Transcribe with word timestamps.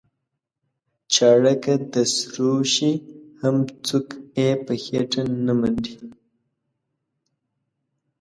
چاړه 1.13 1.53
که 1.63 1.73
د 1.93 1.95
سرو 2.15 2.51
شي 2.73 2.91
هم 3.41 3.55
څوک 3.87 4.07
یې 4.39 4.49
په 4.65 4.73
خېټه 4.83 5.21
نه 5.45 5.53
منډي. 5.59 5.95